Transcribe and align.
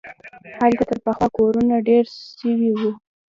هلته 0.59 0.83
تر 0.89 0.97
پخوا 1.05 1.27
کورونه 1.37 1.75
ډېر 1.87 2.03
سوي 2.39 2.69
وو. 2.77 2.91